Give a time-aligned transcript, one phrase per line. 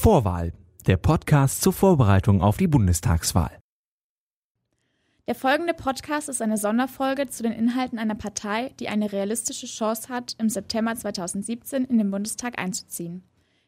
[0.00, 0.52] Vorwahl,
[0.86, 3.58] der Podcast zur Vorbereitung auf die Bundestagswahl.
[5.26, 10.08] Der folgende Podcast ist eine Sonderfolge zu den Inhalten einer Partei, die eine realistische Chance
[10.08, 13.24] hat, im September 2017 in den Bundestag einzuziehen.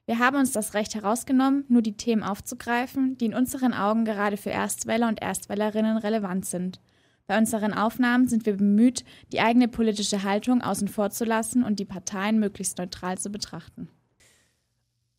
[0.07, 4.37] Wir haben uns das Recht herausgenommen, nur die Themen aufzugreifen, die in unseren Augen gerade
[4.37, 6.81] für Erstwähler und Erstwählerinnen relevant sind.
[7.27, 11.81] Bei unseren Aufnahmen sind wir bemüht, die eigene politische Haltung außen vor zu lassen und
[11.81, 13.89] die Parteien möglichst neutral zu betrachten.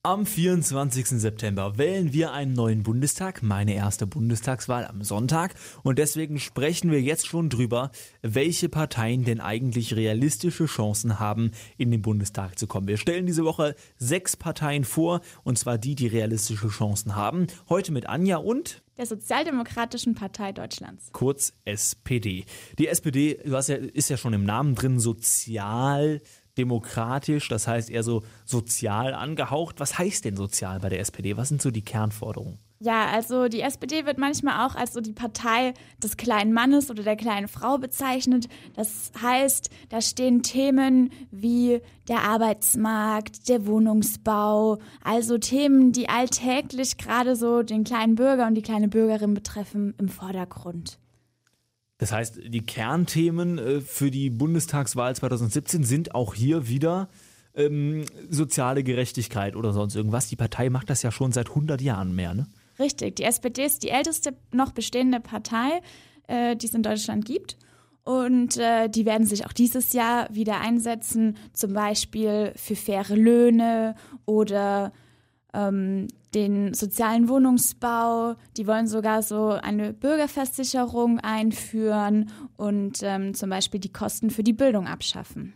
[0.03, 1.09] Am 24.
[1.09, 5.53] September wählen wir einen neuen Bundestag, meine erste Bundestagswahl am Sonntag.
[5.83, 7.91] Und deswegen sprechen wir jetzt schon drüber,
[8.23, 12.87] welche Parteien denn eigentlich realistische Chancen haben, in den Bundestag zu kommen.
[12.87, 17.45] Wir stellen diese Woche sechs Parteien vor, und zwar die, die realistische Chancen haben.
[17.69, 21.09] Heute mit Anja und der Sozialdemokratischen Partei Deutschlands.
[21.11, 22.45] Kurz SPD.
[22.77, 26.21] Die SPD, du hast ja, ist ja schon im Namen drin, sozial
[26.57, 29.79] demokratisch, das heißt eher so sozial angehaucht.
[29.79, 31.37] Was heißt denn sozial bei der SPD?
[31.37, 32.59] Was sind so die Kernforderungen?
[32.83, 37.03] Ja, also die SPD wird manchmal auch als so die Partei des kleinen Mannes oder
[37.03, 38.47] der kleinen Frau bezeichnet.
[38.75, 47.35] Das heißt, da stehen Themen wie der Arbeitsmarkt, der Wohnungsbau, also Themen, die alltäglich gerade
[47.35, 50.97] so den kleinen Bürger und die kleine Bürgerin betreffen, im Vordergrund.
[52.01, 57.09] Das heißt, die Kernthemen äh, für die Bundestagswahl 2017 sind auch hier wieder
[57.53, 60.27] ähm, soziale Gerechtigkeit oder sonst irgendwas.
[60.27, 62.47] Die Partei macht das ja schon seit 100 Jahren mehr, ne?
[62.79, 63.17] Richtig.
[63.17, 65.81] Die SPD ist die älteste noch bestehende Partei,
[66.25, 67.55] äh, die es in Deutschland gibt.
[68.03, 73.93] Und äh, die werden sich auch dieses Jahr wieder einsetzen, zum Beispiel für faire Löhne
[74.25, 74.91] oder
[75.53, 78.35] ähm, den sozialen Wohnungsbau.
[78.57, 84.53] Die wollen sogar so eine Bürgerversicherung einführen und ähm, zum Beispiel die Kosten für die
[84.53, 85.53] Bildung abschaffen.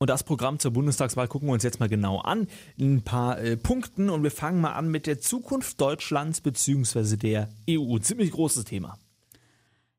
[0.00, 2.46] Und das Programm zur Bundestagswahl gucken wir uns jetzt mal genau an.
[2.80, 7.16] Ein paar äh, Punkten und wir fangen mal an mit der Zukunft Deutschlands bzw.
[7.16, 7.98] der EU.
[7.98, 8.96] Ziemlich großes Thema.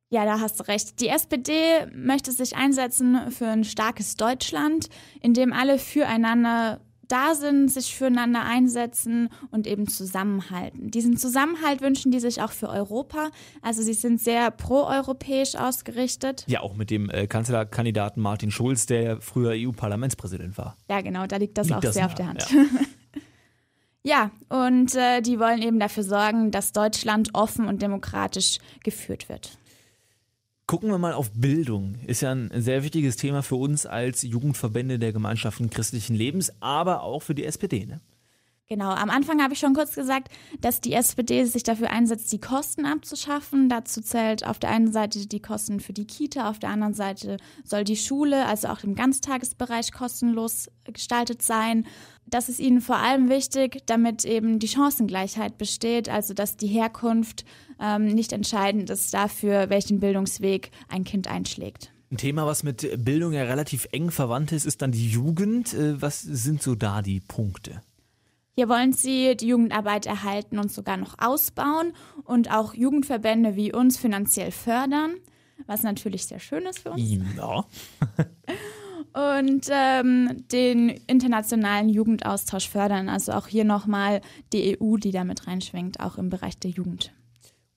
[0.09, 1.01] Ja, da hast du recht.
[1.01, 4.89] Die SPD möchte sich einsetzen für ein starkes Deutschland,
[5.21, 10.91] in dem alle füreinander da sind, sich füreinander einsetzen und eben zusammenhalten.
[10.91, 13.31] Diesen Zusammenhalt wünschen die sich auch für Europa.
[13.61, 16.45] Also sie sind sehr proeuropäisch ausgerichtet.
[16.47, 20.77] Ja, auch mit dem äh, Kanzlerkandidaten Martin Schulz, der früher EU-Parlamentspräsident war.
[20.89, 22.47] Ja, genau, da liegt das liegt auch das sehr auf der Hand.
[22.51, 22.65] Ja.
[24.49, 29.57] ja, und äh, die wollen eben dafür sorgen, dass Deutschland offen und demokratisch geführt wird.
[30.69, 31.95] Gucken wir mal auf Bildung.
[32.05, 37.01] Ist ja ein sehr wichtiges Thema für uns als Jugendverbände der Gemeinschaften christlichen Lebens, aber
[37.01, 37.87] auch für die SPD.
[37.87, 38.01] Ne?
[38.71, 40.31] Genau, am Anfang habe ich schon kurz gesagt,
[40.61, 43.67] dass die SPD sich dafür einsetzt, die Kosten abzuschaffen.
[43.67, 47.37] Dazu zählt auf der einen Seite die Kosten für die Kita, auf der anderen Seite
[47.63, 51.87] soll die Schule, also auch im Ganztagesbereich, kostenlos gestaltet sein.
[52.27, 57.45] Das ist ihnen vor allem wichtig, damit eben die Chancengleichheit besteht, also dass die Herkunft
[57.81, 61.91] ähm, nicht entscheidend ist dafür, welchen Bildungsweg ein Kind einschlägt.
[62.11, 65.73] Ein Thema, was mit Bildung ja relativ eng verwandt ist, ist dann die Jugend.
[65.73, 67.81] Äh, was sind so da die Punkte?
[68.59, 71.93] Hier wollen sie die Jugendarbeit erhalten und sogar noch ausbauen
[72.25, 75.15] und auch Jugendverbände wie uns finanziell fördern,
[75.65, 77.01] was natürlich sehr schön ist für uns.
[77.37, 77.63] Ja.
[79.39, 83.07] und ähm, den internationalen Jugendaustausch fördern.
[83.07, 84.19] Also auch hier nochmal
[84.51, 87.13] die EU, die da mit reinschwingt, auch im Bereich der Jugend.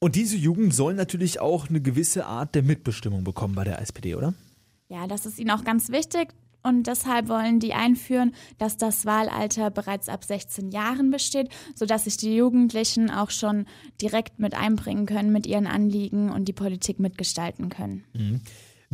[0.00, 4.16] Und diese Jugend soll natürlich auch eine gewisse Art der Mitbestimmung bekommen bei der SPD,
[4.16, 4.34] oder?
[4.88, 6.34] Ja, das ist ihnen auch ganz wichtig.
[6.62, 12.16] Und deshalb wollen die einführen, dass das Wahlalter bereits ab 16 Jahren besteht, sodass sich
[12.16, 13.66] die Jugendlichen auch schon
[14.00, 18.04] direkt mit einbringen können mit ihren Anliegen und die Politik mitgestalten können.
[18.14, 18.40] Mhm.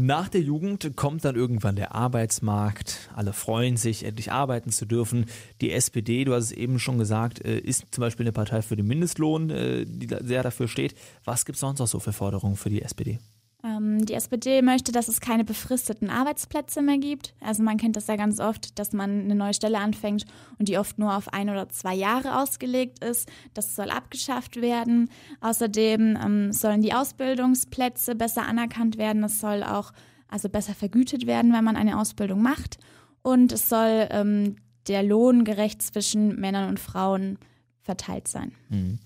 [0.01, 3.11] Nach der Jugend kommt dann irgendwann der Arbeitsmarkt.
[3.17, 5.27] Alle freuen sich, endlich arbeiten zu dürfen.
[5.61, 8.77] Die SPD, du hast es eben schon gesagt, äh, ist zum Beispiel eine Partei für
[8.77, 10.95] den Mindestlohn, äh, die sehr dafür steht.
[11.25, 13.19] Was gibt es sonst noch so für Forderungen für die SPD?
[13.65, 17.35] Ähm, die SPD möchte, dass es keine befristeten Arbeitsplätze mehr gibt.
[17.41, 20.27] Also man kennt das ja ganz oft, dass man eine neue Stelle anfängt
[20.59, 23.29] und die oft nur auf ein oder zwei Jahre ausgelegt ist.
[23.55, 25.11] Das soll abgeschafft werden.
[25.41, 29.25] Außerdem ähm, sollen die Ausbildungsplätze besser anerkannt werden.
[29.25, 29.93] Es soll auch
[30.29, 32.79] also besser vergütet werden, wenn man eine Ausbildung macht.
[33.23, 34.57] Und es soll ähm,
[34.87, 37.39] der Lohn gerecht zwischen Männern und Frauen
[37.81, 38.53] verteilt sein.
[38.69, 38.99] Mhm.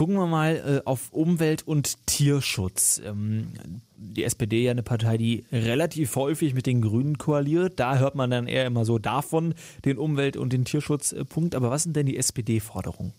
[0.00, 3.02] Gucken wir mal äh, auf Umwelt- und Tierschutz.
[3.04, 3.52] Ähm,
[3.98, 7.78] die SPD ja eine Partei, die relativ häufig mit den Grünen koaliert.
[7.78, 9.52] Da hört man dann eher immer so davon
[9.84, 11.54] den Umwelt- und den Tierschutzpunkt.
[11.54, 13.12] Aber was sind denn die SPD-Forderungen?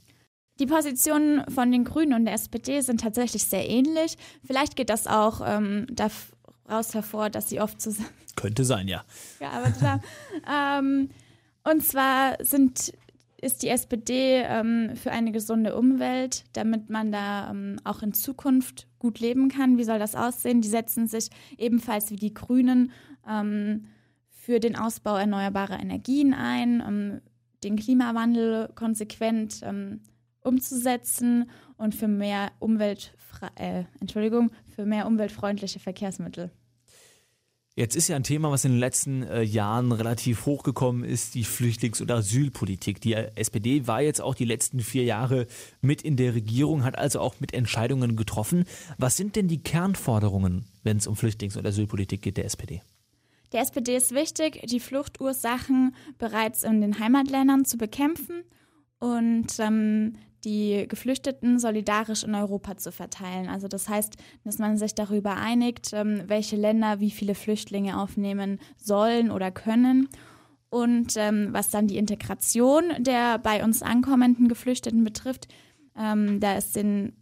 [0.59, 4.17] Die Positionen von den Grünen und der SPD sind tatsächlich sehr ähnlich.
[4.43, 8.09] Vielleicht geht das auch ähm, daraus hervor, dass sie oft zusammen.
[8.35, 9.03] Könnte sein, ja.
[9.39, 10.01] Ja, aber klar.
[10.79, 11.11] ähm,
[11.63, 12.91] und zwar sind
[13.41, 18.87] ist die SPD ähm, für eine gesunde Umwelt, damit man da ähm, auch in Zukunft
[18.99, 19.77] gut leben kann.
[19.77, 20.61] Wie soll das aussehen?
[20.61, 22.91] Die setzen sich ebenfalls wie die Grünen
[23.27, 23.87] ähm,
[24.29, 27.21] für den Ausbau erneuerbarer Energien ein,
[27.63, 30.01] den Klimawandel konsequent ähm,
[30.41, 36.51] umzusetzen und für mehr Umweltfre äh, Entschuldigung, für mehr umweltfreundliche Verkehrsmittel.
[37.73, 41.45] Jetzt ist ja ein Thema, was in den letzten äh, Jahren relativ hochgekommen ist, die
[41.45, 42.99] Flüchtlings- und Asylpolitik.
[42.99, 45.47] Die äh, SPD war jetzt auch die letzten vier Jahre
[45.79, 48.65] mit in der Regierung, hat also auch mit Entscheidungen getroffen.
[48.97, 52.81] Was sind denn die Kernforderungen, wenn es um Flüchtlings- und Asylpolitik geht, der SPD?
[53.53, 58.43] Der SPD ist wichtig, die Fluchtursachen bereits in den Heimatländern zu bekämpfen
[58.99, 63.47] und ähm, die Geflüchteten solidarisch in Europa zu verteilen.
[63.49, 68.59] Also das heißt, dass man sich darüber einigt, ähm, welche Länder wie viele Flüchtlinge aufnehmen
[68.77, 70.09] sollen oder können.
[70.69, 75.47] Und ähm, was dann die Integration der bei uns ankommenden Geflüchteten betrifft,
[75.97, 77.13] ähm, da ist den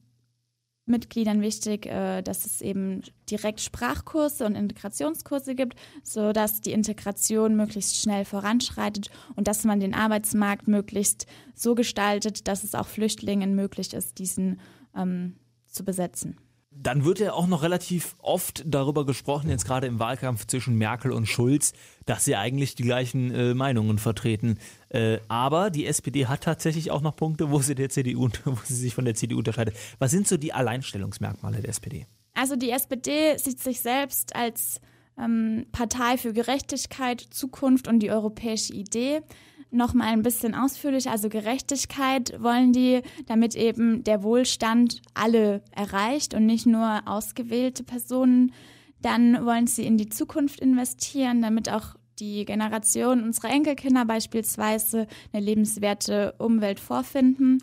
[0.90, 7.96] Mitgliedern wichtig, äh, dass es eben direkt Sprachkurse und Integrationskurse gibt, sodass die Integration möglichst
[7.98, 13.94] schnell voranschreitet und dass man den Arbeitsmarkt möglichst so gestaltet, dass es auch Flüchtlingen möglich
[13.94, 14.60] ist, diesen
[14.96, 15.36] ähm,
[15.68, 16.38] zu besetzen.
[16.82, 21.12] Dann wird ja auch noch relativ oft darüber gesprochen, jetzt gerade im Wahlkampf zwischen Merkel
[21.12, 21.74] und Schulz,
[22.06, 24.58] dass sie eigentlich die gleichen äh, Meinungen vertreten.
[24.88, 28.76] Äh, aber die SPD hat tatsächlich auch noch Punkte, wo sie der CDU, wo sie
[28.76, 29.76] sich von der CDU unterscheidet.
[30.00, 32.06] Was sind so die Alleinstellungsmerkmale der SPD?
[32.34, 34.80] Also die SPD sieht sich selbst als
[35.20, 39.22] ähm, Partei für Gerechtigkeit, Zukunft und die europäische Idee
[39.72, 41.10] noch mal ein bisschen ausführlich.
[41.10, 48.54] Also Gerechtigkeit wollen die, damit eben der Wohlstand alle erreicht und nicht nur ausgewählte Personen.
[49.02, 55.46] Dann wollen sie in die Zukunft investieren, damit auch die Generation unserer Enkelkinder beispielsweise eine
[55.46, 57.60] lebenswerte Umwelt vorfinden.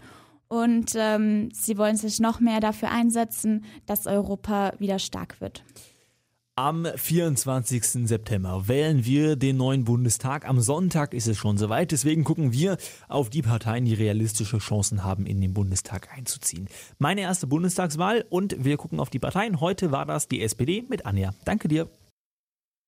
[0.49, 5.65] Und ähm, sie wollen sich noch mehr dafür einsetzen, dass Europa wieder stark wird.
[6.59, 8.09] Am 24.
[8.09, 10.49] September wählen wir den neuen Bundestag.
[10.49, 11.93] Am Sonntag ist es schon soweit.
[11.93, 16.71] Deswegen gucken wir auf die Parteien, die realistische Chancen haben, in den Bundestag einzuziehen.
[16.97, 19.61] Meine erste Bundestagswahl und wir gucken auf die Parteien.
[19.61, 21.35] Heute war das die SPD mit Anja.
[21.45, 21.91] Danke dir.